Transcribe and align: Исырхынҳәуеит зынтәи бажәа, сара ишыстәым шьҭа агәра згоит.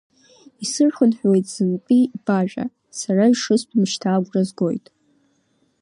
Исырхынҳәуеит 0.63 1.45
зынтәи 1.53 2.03
бажәа, 2.25 2.65
сара 2.99 3.23
ишыстәым 3.33 3.83
шьҭа 3.91 4.09
агәра 4.15 4.41
згоит. 4.47 4.85